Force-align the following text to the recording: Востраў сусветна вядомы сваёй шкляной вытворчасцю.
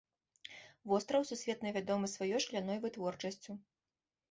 Востраў 0.91 1.21
сусветна 1.33 1.69
вядомы 1.77 2.11
сваёй 2.15 2.41
шкляной 2.47 2.83
вытворчасцю. 2.89 3.51